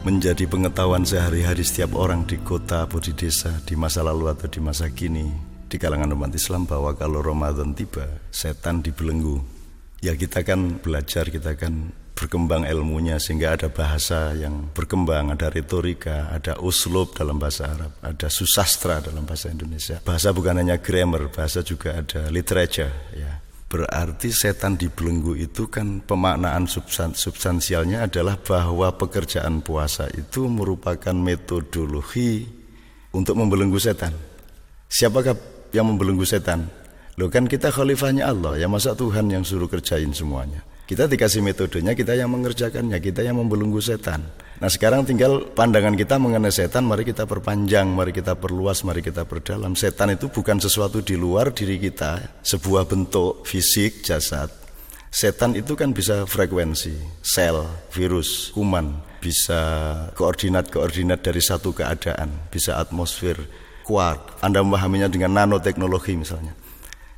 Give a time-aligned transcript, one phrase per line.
[0.00, 4.60] menjadi pengetahuan sehari-hari setiap orang di kota atau di desa, di masa lalu atau di
[4.60, 5.28] masa kini,
[5.68, 9.44] di kalangan umat Islam bahwa kalau Ramadan tiba, setan dibelenggu.
[10.00, 16.32] Ya kita kan belajar, kita kan berkembang ilmunya sehingga ada bahasa yang berkembang, ada retorika,
[16.32, 20.00] ada uslub dalam bahasa Arab, ada susastra dalam bahasa Indonesia.
[20.04, 23.29] Bahasa bukan hanya grammar, bahasa juga ada literature ya.
[23.70, 26.66] Berarti setan dibelenggu itu kan pemaknaan
[27.14, 32.50] substansialnya adalah bahwa pekerjaan puasa itu merupakan metodologi
[33.14, 34.10] untuk membelenggu setan.
[34.90, 35.38] Siapakah
[35.70, 36.66] yang membelenggu setan?
[37.14, 40.66] Loh kan kita khalifahnya Allah, ya masa Tuhan yang suruh kerjain semuanya.
[40.90, 44.26] Kita dikasih metodenya, kita yang mengerjakannya, kita yang membelenggu setan.
[44.60, 49.24] Nah sekarang tinggal pandangan kita mengenai setan, mari kita perpanjang, mari kita perluas, mari kita
[49.24, 49.72] perdalam.
[49.72, 54.52] Setan itu bukan sesuatu di luar diri kita, sebuah bentuk fisik, jasad.
[55.08, 59.60] Setan itu kan bisa frekuensi, sel, virus, kuman, bisa
[60.12, 63.40] koordinat-koordinat dari satu keadaan, bisa atmosfer,
[63.82, 64.44] kuat.
[64.44, 66.52] Anda memahaminya dengan nanoteknologi misalnya.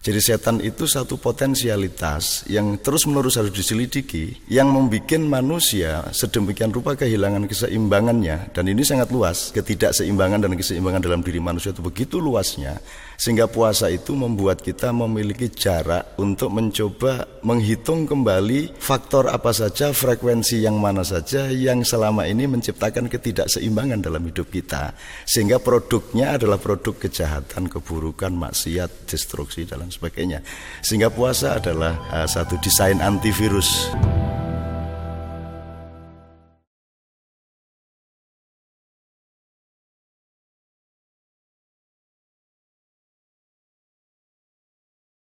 [0.02, 7.46] Jadi setan itu satu potensialitas yang terus-menerus harus diselidiki yang membuat manusia sedemikian rupa kehilangan
[7.46, 9.54] keseimbangannya dan ini sangat luas.
[9.54, 12.82] Ketidakseimbangan dan keseimbangan dalam diri manusia itu begitu luasnya
[13.14, 20.66] sehingga puasa itu membuat kita memiliki jarak untuk mencoba menghitung kembali faktor apa saja, frekuensi
[20.66, 26.98] yang mana saja yang selama ini menciptakan ketidakseimbangan dalam hidup kita sehingga produknya adalah produk
[26.98, 30.40] kejahatan, keburukan, maksiat, destruksi dalam sebagainya.
[30.80, 33.92] Sehingga puasa adalah uh, satu desain antivirus.